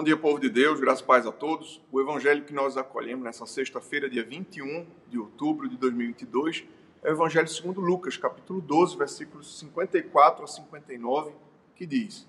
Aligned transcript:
Bom 0.00 0.04
dia, 0.04 0.16
povo 0.16 0.40
de 0.40 0.48
Deus, 0.48 0.80
graças 0.80 1.02
e 1.02 1.04
paz 1.04 1.26
a 1.26 1.30
todos. 1.30 1.78
O 1.92 2.00
evangelho 2.00 2.42
que 2.42 2.54
nós 2.54 2.78
acolhemos 2.78 3.22
nessa 3.22 3.44
sexta-feira, 3.44 4.08
dia 4.08 4.24
21 4.24 4.86
de 5.10 5.18
outubro 5.18 5.68
de 5.68 5.76
2022, 5.76 6.64
é 7.02 7.10
o 7.10 7.12
evangelho 7.12 7.46
segundo 7.46 7.82
Lucas, 7.82 8.16
capítulo 8.16 8.62
12, 8.62 8.96
versículos 8.96 9.58
54 9.58 10.42
a 10.42 10.46
59, 10.46 11.32
que 11.76 11.84
diz: 11.84 12.26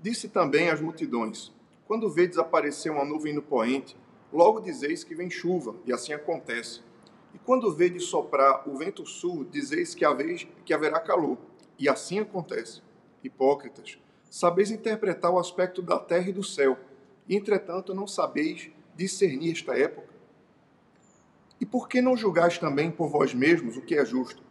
Disse 0.00 0.28
também 0.28 0.70
às 0.70 0.80
multidões: 0.80 1.50
Quando 1.88 2.08
vê 2.08 2.28
desaparecer 2.28 2.92
uma 2.92 3.04
nuvem 3.04 3.34
no 3.34 3.42
poente, 3.42 3.96
logo 4.32 4.60
dizeis 4.60 5.02
que 5.02 5.16
vem 5.16 5.28
chuva, 5.28 5.74
e 5.84 5.92
assim 5.92 6.12
acontece. 6.12 6.82
E 7.34 7.38
quando 7.40 7.74
vê 7.74 7.90
de 7.90 7.98
soprar 7.98 8.62
o 8.68 8.76
vento 8.76 9.04
sul, 9.04 9.42
dizeis 9.42 9.92
que, 9.92 10.04
que 10.64 10.72
haverá 10.72 11.00
calor, 11.00 11.36
e 11.76 11.88
assim 11.88 12.20
acontece. 12.20 12.80
Hipócritas, 13.24 13.98
sabeis 14.30 14.70
interpretar 14.70 15.32
o 15.32 15.38
aspecto 15.40 15.82
da 15.82 15.98
terra 15.98 16.28
e 16.28 16.32
do 16.32 16.44
céu, 16.44 16.78
entretanto 17.36 17.94
não 17.94 18.06
sabeis 18.06 18.70
discernir 18.94 19.52
esta 19.52 19.76
época? 19.76 20.12
E 21.60 21.66
por 21.66 21.88
que 21.88 22.00
não 22.00 22.16
julgais 22.16 22.58
também 22.58 22.90
por 22.90 23.08
vós 23.08 23.32
mesmos 23.32 23.76
o 23.76 23.82
que 23.82 23.94
é 23.94 24.04
justo? 24.04 24.42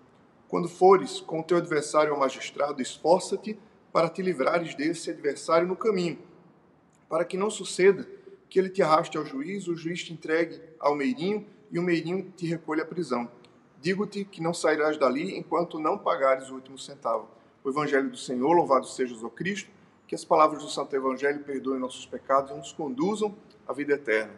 Quando 0.48 0.70
fores 0.70 1.20
com 1.20 1.42
teu 1.42 1.58
adversário 1.58 2.14
ao 2.14 2.20
magistrado, 2.20 2.82
esforça-te 2.82 3.58
para 3.92 4.10
te 4.10 4.22
livrares 4.22 4.76
desse 4.76 5.10
adversário 5.10 5.68
no 5.68 5.76
caminho, 5.76 6.20
para 7.10 7.26
que 7.26 7.38
não 7.38 7.50
suceda 7.50 8.08
que 8.50 8.60
ele 8.60 8.70
te 8.70 8.82
arraste 8.82 9.18
ao 9.18 9.26
juiz, 9.26 9.68
o 9.68 9.76
juiz 9.76 10.04
te 10.04 10.14
entregue 10.14 10.62
ao 10.80 10.96
meirinho 10.96 11.46
e 11.70 11.80
o 11.80 11.82
meirinho 11.82 12.32
te 12.36 12.46
recolha 12.46 12.84
à 12.84 12.86
prisão. 12.86 13.30
Digo-te 13.82 14.24
que 14.26 14.42
não 14.42 14.54
sairás 14.54 14.98
dali 14.98 15.38
enquanto 15.38 15.80
não 15.80 15.98
pagares 15.98 16.50
o 16.50 16.56
último 16.56 16.78
centavo 16.78 17.28
o 17.64 17.70
Evangelho 17.70 18.10
do 18.10 18.18
Senhor, 18.18 18.52
louvado 18.54 18.88
seja 18.88 19.14
o 19.26 19.30
Cristo, 19.30 19.70
que 20.12 20.16
as 20.16 20.26
palavras 20.26 20.62
do 20.62 20.70
Santo 20.70 20.94
Evangelho 20.94 21.42
perdoem 21.42 21.80
nossos 21.80 22.06
pecados 22.06 22.52
e 22.52 22.54
nos 22.54 22.74
conduzam 22.74 23.34
à 23.66 23.72
vida 23.72 23.94
eterna. 23.94 24.34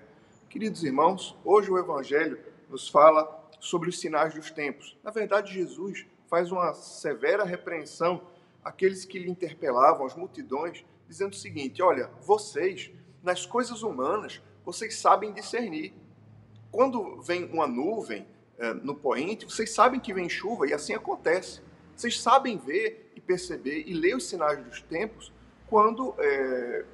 Queridos 0.47 0.83
irmãos, 0.83 1.35
hoje 1.43 1.71
o 1.71 1.79
Evangelho 1.79 2.37
nos 2.69 2.87
fala 2.87 3.49
sobre 3.59 3.89
os 3.89 3.99
sinais 3.99 4.35
dos 4.35 4.51
tempos. 4.51 4.95
Na 5.03 5.09
verdade, 5.09 5.51
Jesus 5.51 6.05
faz 6.27 6.51
uma 6.51 6.75
severa 6.75 7.43
repreensão 7.43 8.21
àqueles 8.63 9.03
que 9.03 9.17
lhe 9.17 9.31
interpelavam, 9.31 10.05
às 10.05 10.13
multidões, 10.15 10.85
dizendo 11.07 11.33
o 11.33 11.37
seguinte: 11.37 11.81
olha, 11.81 12.07
vocês, 12.21 12.91
nas 13.23 13.43
coisas 13.43 13.81
humanas, 13.81 14.43
vocês 14.63 14.95
sabem 14.97 15.33
discernir. 15.33 15.91
Quando 16.71 17.19
vem 17.19 17.45
uma 17.45 17.65
nuvem 17.65 18.27
eh, 18.59 18.75
no 18.75 18.93
poente, 18.93 19.45
vocês 19.45 19.71
sabem 19.71 19.99
que 19.99 20.13
vem 20.13 20.29
chuva 20.29 20.67
e 20.67 20.73
assim 20.73 20.93
acontece. 20.93 21.61
Vocês 21.95 22.21
sabem 22.21 22.59
ver 22.59 23.11
e 23.15 23.19
perceber 23.19 23.85
e 23.87 23.93
ler 23.95 24.15
os 24.15 24.29
sinais 24.29 24.63
dos 24.63 24.79
tempos 24.79 25.33
quando 25.73 26.13
é, 26.19 26.85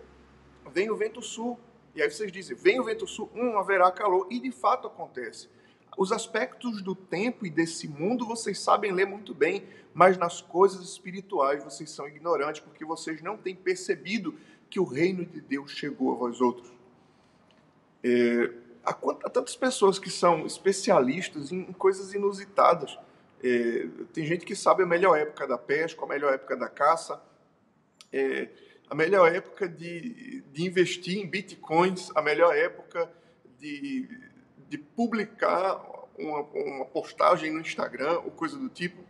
vem 0.72 0.90
o 0.90 0.96
vento 0.96 1.22
sul. 1.22 1.60
E 1.94 2.02
aí 2.02 2.10
vocês 2.10 2.32
dizem, 2.32 2.56
vem 2.56 2.80
o 2.80 2.84
vento 2.86 3.06
sul, 3.06 3.30
hum, 3.36 3.60
haverá 3.60 3.92
calor. 3.92 4.26
E 4.32 4.40
de 4.40 4.54
fato 4.54 4.88
acontece. 4.88 5.50
Os 5.98 6.14
aspectos 6.14 6.82
do 6.82 6.96
tempo 6.96 7.46
e 7.46 7.50
desse 7.50 7.90
mundo 7.90 8.26
vocês 8.26 8.58
sabem 8.58 8.94
ler 8.94 9.06
muito 9.06 9.34
bem, 9.34 9.68
mas 9.94 10.18
nas 10.18 10.40
coisas 10.40 10.80
espirituais 10.82 11.62
vocês 11.62 11.92
são 11.92 12.08
ignorantes, 12.08 12.62
porque 12.62 12.86
vocês 12.86 13.22
não 13.22 13.36
têm 13.36 13.54
percebido 13.54 14.34
que 14.70 14.80
o 14.80 14.86
reino 14.86 15.26
de 15.26 15.42
Deus 15.42 15.72
chegou 15.72 16.14
a 16.14 16.16
vós 16.16 16.40
outros. 16.40 16.72
É, 18.02 18.50
há 18.86 18.94
tantas 18.94 19.58
pessoas 19.58 20.00
que 20.00 20.10
são 20.10 20.46
especialistas 20.46 21.52
em 21.52 21.66
coisas 21.74 22.14
inusitadas. 22.14 22.98
É, 23.44 23.90
tem 24.14 24.26
gente 24.26 24.46
que 24.46 24.56
sabe 24.56 24.84
a 24.84 24.86
melhor 24.86 25.18
época 25.18 25.46
da 25.46 25.58
pesca, 25.58 26.02
a 26.02 26.08
melhor 26.08 26.34
época 26.34 26.56
da 26.56 26.70
caça, 26.70 27.22
é, 28.12 28.50
a 28.90 28.96
melhor 28.96 29.34
época 29.34 29.68
de, 29.68 30.42
de 30.52 30.66
investir 30.66 31.18
em 31.18 31.28
bitcoins, 31.28 32.10
a 32.16 32.22
melhor 32.22 32.56
época 32.56 33.12
de, 33.60 34.08
de 34.68 34.78
publicar 34.78 35.80
uma, 36.18 36.42
uma 36.42 36.86
postagem 36.86 37.52
no 37.52 37.60
Instagram 37.60 38.20
ou 38.20 38.32
coisa 38.32 38.58
do 38.58 38.68
tipo. 38.68 39.02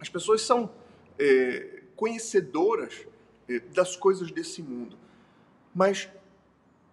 As 0.00 0.08
pessoas 0.08 0.42
são 0.42 0.70
é, 1.18 1.82
conhecedoras 1.96 3.06
é, 3.48 3.58
das 3.58 3.96
coisas 3.96 4.30
desse 4.30 4.62
mundo. 4.62 4.96
Mas 5.74 6.08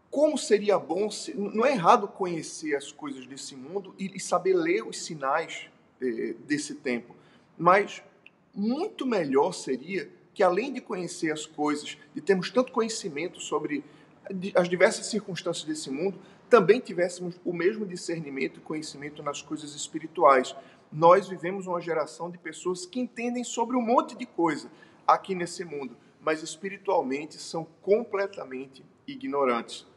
como 0.10 0.38
seria 0.38 0.80
bom, 0.80 1.12
se, 1.12 1.34
não 1.36 1.66
é 1.66 1.74
errado 1.74 2.08
conhecer 2.08 2.74
as 2.74 2.90
coisas 2.90 3.28
desse 3.28 3.54
mundo 3.54 3.94
e, 4.00 4.16
e 4.16 4.20
saber 4.20 4.54
ler 4.56 4.88
os 4.88 5.04
sinais 5.04 5.70
eh, 6.02 6.36
desse 6.48 6.76
tempo. 6.76 7.14
Mas 7.58 8.02
muito 8.54 9.06
melhor 9.06 9.52
seria 9.52 10.10
que, 10.36 10.44
além 10.44 10.72
de 10.74 10.82
conhecer 10.82 11.32
as 11.32 11.46
coisas, 11.46 11.98
de 12.14 12.20
termos 12.20 12.52
tanto 12.52 12.74
conhecimento 12.74 13.40
sobre 13.40 13.86
as 14.54 14.68
diversas 14.68 15.06
circunstâncias 15.06 15.66
desse 15.66 15.90
mundo, 15.90 16.20
também 16.50 16.82
tivéssemos 16.82 17.40
o 17.46 17.54
mesmo 17.54 17.86
discernimento 17.86 18.60
e 18.60 18.62
conhecimento 18.62 19.24
nas 19.24 19.42
coisas 19.42 19.74
espirituais. 19.74 20.54
Nós 20.92 21.30
vivemos 21.30 21.68
uma 21.68 21.80
geração 21.80 22.30
de 22.30 22.38
pessoas 22.38 22.86
que 22.86 23.00
entendem 23.00 23.46
sobre 23.46 23.78
um 23.78 23.82
monte 23.82 24.16
de 24.16 24.26
coisa 24.26 24.70
aqui 25.08 25.34
nesse 25.34 25.64
mundo, 25.64 25.96
mas 26.20 26.44
espiritualmente 26.44 27.42
são 27.42 27.66
completamente 27.82 28.84
ignorantes. 29.08 29.88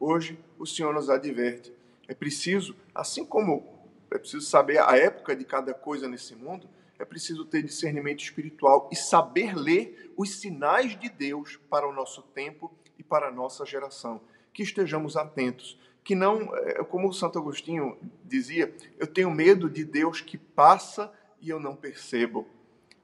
Hoje, 0.00 0.38
o 0.58 0.66
Senhor 0.66 0.94
nos 0.94 1.10
adverte. 1.10 1.70
É 2.08 2.14
preciso, 2.14 2.74
assim 2.94 3.26
como 3.26 3.62
é 4.10 4.18
preciso 4.18 4.46
saber 4.46 4.78
a 4.78 4.96
época 4.96 5.36
de 5.36 5.44
cada 5.44 5.74
coisa 5.74 6.08
nesse 6.08 6.34
mundo, 6.34 6.66
é 7.02 7.04
preciso 7.04 7.44
ter 7.44 7.64
discernimento 7.64 8.22
espiritual 8.22 8.88
e 8.92 8.94
saber 8.94 9.56
ler 9.56 10.12
os 10.16 10.36
sinais 10.36 10.96
de 10.96 11.10
Deus 11.10 11.58
para 11.68 11.86
o 11.86 11.92
nosso 11.92 12.22
tempo 12.22 12.72
e 12.96 13.02
para 13.02 13.26
a 13.26 13.32
nossa 13.32 13.66
geração. 13.66 14.20
Que 14.54 14.62
estejamos 14.62 15.16
atentos, 15.16 15.76
que 16.04 16.14
não, 16.14 16.54
é, 16.56 16.84
como 16.84 17.08
o 17.08 17.12
Santo 17.12 17.40
Agostinho 17.40 17.98
dizia, 18.24 18.72
eu 19.00 19.06
tenho 19.08 19.32
medo 19.32 19.68
de 19.68 19.84
Deus 19.84 20.20
que 20.20 20.38
passa 20.38 21.12
e 21.40 21.50
eu 21.50 21.58
não 21.58 21.74
percebo. 21.74 22.46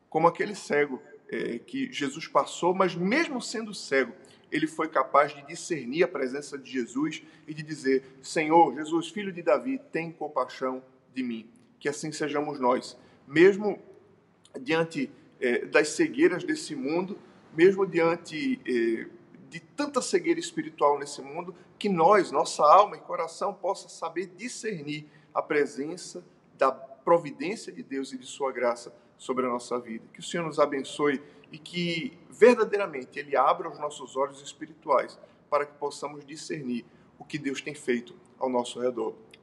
Como 0.09 0.29
aquele 0.29 0.55
cego 0.55 1.03
é, 1.29 1.59
que 1.59 1.93
Jesus 1.93 2.29
passou, 2.29 2.73
mas 2.73 2.95
mesmo 2.95 3.43
sendo 3.43 3.75
cego, 3.75 4.13
ele 4.51 4.69
foi 4.69 4.89
capaz 4.89 5.35
de 5.35 5.45
discernir 5.45 6.05
a 6.05 6.09
presença 6.09 6.57
de 6.57 6.71
Jesus 6.71 7.25
e 7.49 7.53
de 7.53 7.65
dizer: 7.65 8.05
Senhor, 8.23 8.77
Jesus, 8.77 9.09
filho 9.09 9.33
de 9.33 9.43
Davi, 9.43 9.81
tem 9.91 10.13
compaixão 10.13 10.85
de 11.13 11.23
mim. 11.25 11.51
Que 11.81 11.89
assim 11.89 12.13
sejamos 12.13 12.61
nós, 12.61 12.97
mesmo 13.29 13.79
diante 14.59 15.11
eh, 15.41 15.67
das 15.67 15.91
cegueiras 15.91 16.43
desse 16.43 16.75
mundo, 16.75 17.19
mesmo 17.55 17.87
diante 17.87 18.61
eh, 18.67 19.07
de 19.49 19.61
tanta 19.61 20.01
cegueira 20.01 20.41
espiritual 20.41 20.99
nesse 20.99 21.21
mundo, 21.23 21.55
que 21.79 21.89
nós, 21.89 22.31
nossa 22.31 22.63
alma 22.65 22.97
e 22.97 23.01
coração, 23.01 23.53
possa 23.55 23.89
saber 23.89 24.27
discernir 24.37 25.07
a 25.33 25.43
presença 25.43 26.25
da 26.57 26.73
providência 26.73 27.73
de 27.73 27.83
Deus 27.83 28.13
e 28.13 28.19
de 28.19 28.27
Sua 28.27 28.51
graça 28.51 28.93
sobre 29.17 29.47
a 29.47 29.49
nossa 29.49 29.79
vida. 29.79 30.05
Que 30.13 30.21
o 30.21 30.23
Senhor 30.23 30.45
nos 30.45 30.59
abençoe 30.59 31.23
e 31.53 31.59
que 31.59 32.19
verdadeiramente 32.31 33.19
Ele 33.19 33.37
abra 33.37 33.71
os 33.71 33.79
nossos 33.79 34.17
olhos 34.17 34.43
espirituais 34.43 35.19
para 35.49 35.65
que 35.65 35.75
possamos 35.75 36.25
discernir 36.25 36.85
o 37.19 37.25
que 37.25 37.39
Deus 37.39 37.61
tem 37.61 37.75
feito 37.75 38.15
ao 38.39 38.49
nosso 38.49 38.81
redor. 38.81 39.15